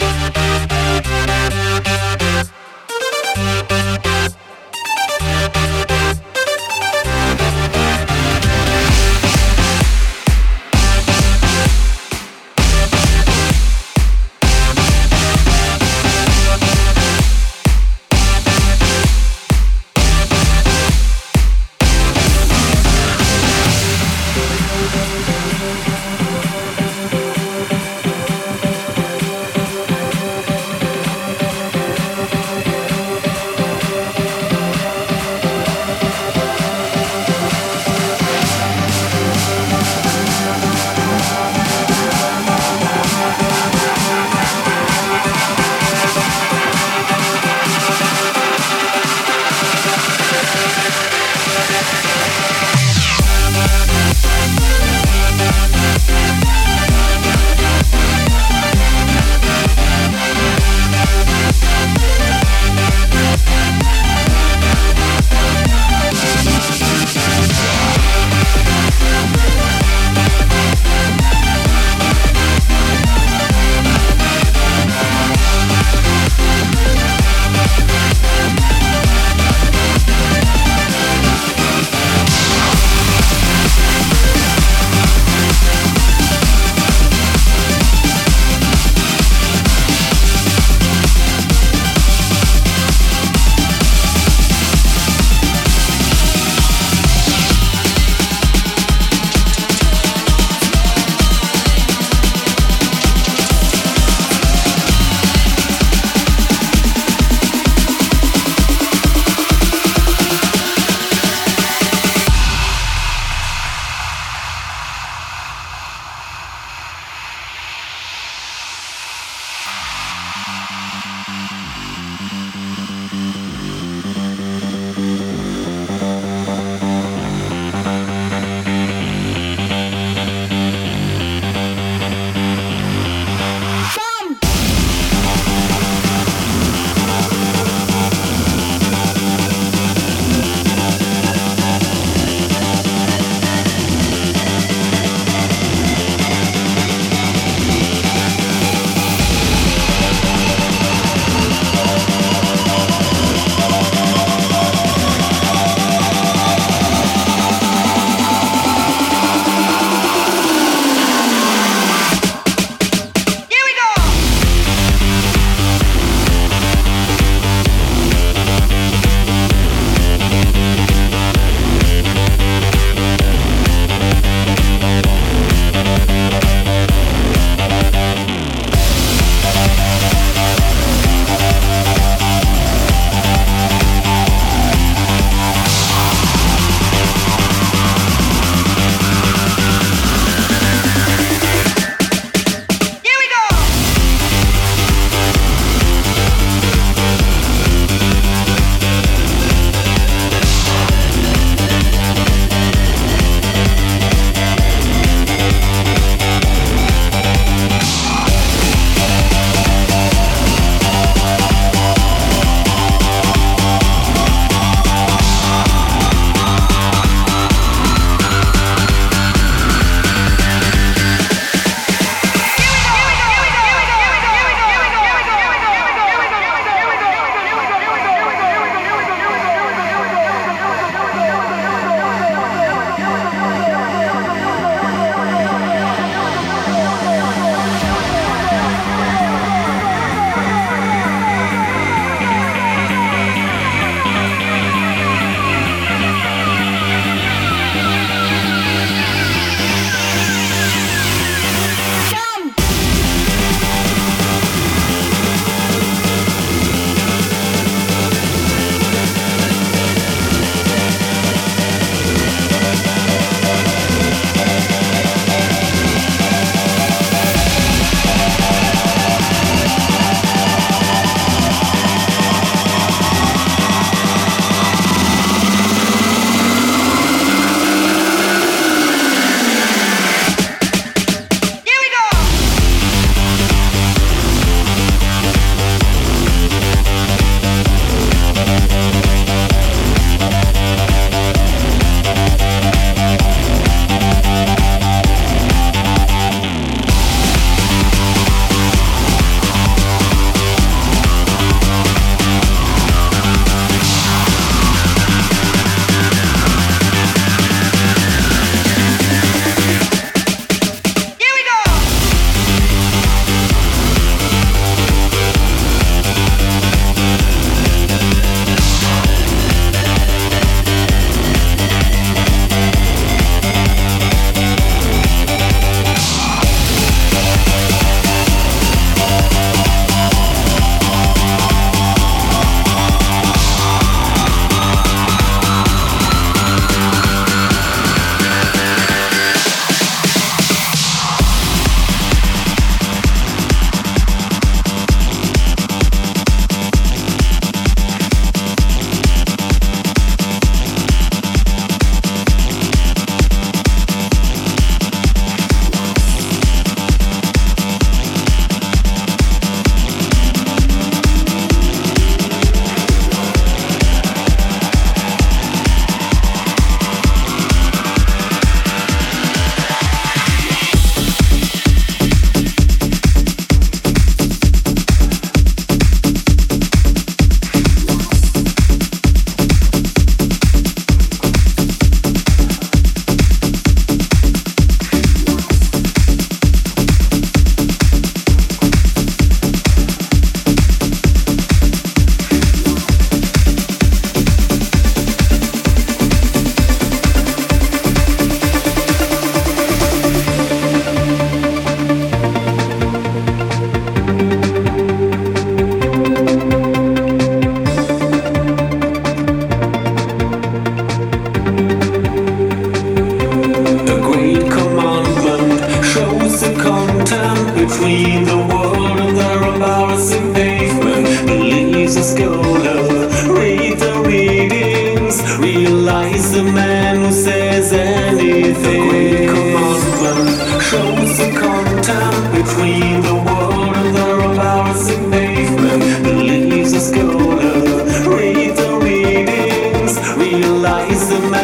Thank 0.00 0.47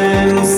man 0.01 0.54